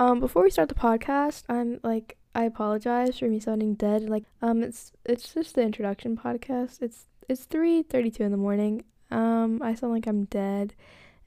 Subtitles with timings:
[0.00, 4.08] Um, before we start the podcast, I'm like I apologize for me sounding dead.
[4.08, 6.80] Like um, it's it's just the introduction podcast.
[6.80, 8.82] It's it's three thirty two in the morning.
[9.10, 10.72] Um, I sound like I'm dead,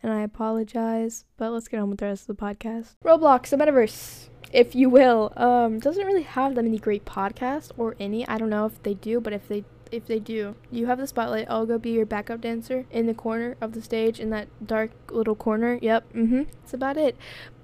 [0.02, 1.24] and I apologize.
[1.38, 2.96] But let's get on with the rest of the podcast.
[3.06, 7.96] Roblox, the metaverse, if you will, um, doesn't really have that many great podcasts or
[8.00, 8.28] any.
[8.28, 11.06] I don't know if they do, but if they if they do, you have the
[11.06, 11.46] spotlight.
[11.48, 14.90] I'll go be your backup dancer in the corner of the stage in that dark
[15.12, 15.78] little corner.
[15.80, 16.14] Yep.
[16.14, 16.48] Mhm.
[16.62, 17.16] That's about it.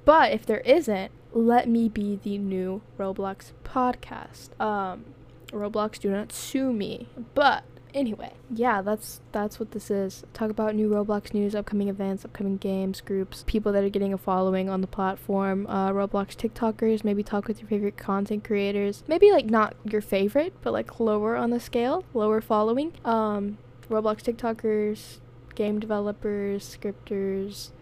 [0.10, 4.60] But if there isn't, let me be the new Roblox podcast.
[4.60, 5.06] Um,
[5.52, 7.10] Roblox, do not sue me.
[7.36, 7.64] But
[7.94, 10.24] anyway, yeah, that's that's what this is.
[10.34, 14.18] Talk about new Roblox news, upcoming events, upcoming games, groups, people that are getting a
[14.18, 17.04] following on the platform, uh, Roblox TikTokers.
[17.04, 19.04] Maybe talk with your favorite content creators.
[19.08, 22.94] Maybe like not your favorite, but like lower on the scale, lower following.
[23.06, 23.60] Um,
[23.92, 25.20] Roblox TikTokers,
[25.54, 27.74] game developers, scripters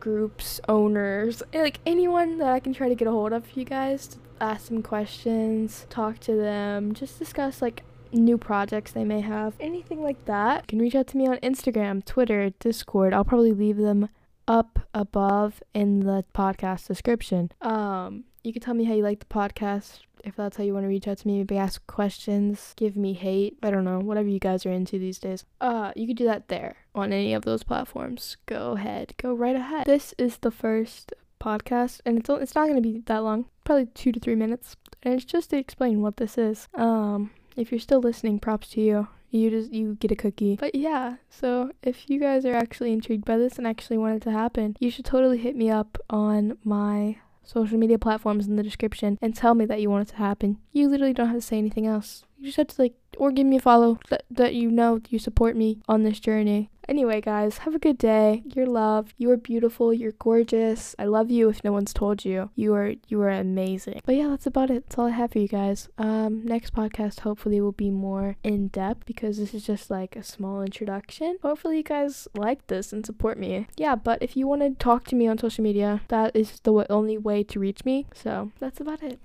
[0.00, 4.08] groups, owners, like anyone that I can try to get a hold of you guys
[4.08, 9.54] to ask some questions, talk to them, just discuss like new projects they may have,
[9.60, 10.62] anything like that.
[10.62, 13.12] You can reach out to me on Instagram, Twitter, Discord.
[13.14, 14.08] I'll probably leave them
[14.48, 17.52] up above in the podcast description.
[17.60, 20.00] Um, you can tell me how you like the podcast.
[20.22, 23.14] If that's how you want to reach out to me, maybe ask questions, give me
[23.14, 23.56] hate.
[23.62, 25.44] I don't know, whatever you guys are into these days.
[25.60, 28.36] Uh, you could do that there on any of those platforms.
[28.46, 29.86] Go ahead, go right ahead.
[29.86, 34.12] This is the first podcast, and it's it's not gonna be that long, probably two
[34.12, 36.68] to three minutes, and it's just to explain what this is.
[36.74, 39.08] Um, if you're still listening, props to you.
[39.30, 40.56] You just you get a cookie.
[40.56, 44.22] But yeah, so if you guys are actually intrigued by this and actually want it
[44.22, 48.62] to happen, you should totally hit me up on my social media platforms in the
[48.62, 50.58] description and tell me that you want it to happen.
[50.72, 52.24] You literally don't have to say anything else.
[52.38, 55.18] You just have to like or give me a follow that, that you know you
[55.18, 56.70] support me on this journey.
[56.90, 58.42] Anyway, guys, have a good day.
[58.52, 59.14] You're loved.
[59.16, 59.94] You are beautiful.
[59.94, 60.96] You're gorgeous.
[60.98, 62.50] I love you if no one's told you.
[62.56, 64.00] You are you are amazing.
[64.04, 64.86] But yeah, that's about it.
[64.88, 65.88] That's all I have for you guys.
[65.98, 70.24] Um next podcast hopefully will be more in depth because this is just like a
[70.24, 71.38] small introduction.
[71.42, 73.68] Hopefully you guys like this and support me.
[73.76, 76.86] Yeah, but if you want to talk to me on social media, that is the
[76.90, 78.06] only way to reach me.
[78.14, 79.18] So, that's about it.